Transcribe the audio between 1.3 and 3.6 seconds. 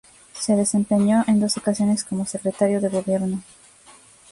dos ocasiones como Secretario de Gobierno.